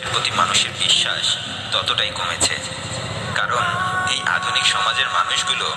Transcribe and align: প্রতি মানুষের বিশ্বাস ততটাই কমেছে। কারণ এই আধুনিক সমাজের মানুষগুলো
প্রতি 0.00 0.30
মানুষের 0.30 0.72
বিশ্বাস 0.78 1.24
ততটাই 1.72 2.10
কমেছে। 2.10 2.56
কারণ 3.34 3.64
এই 4.10 4.20
আধুনিক 4.36 4.64
সমাজের 4.66 5.08
মানুষগুলো 5.08 5.68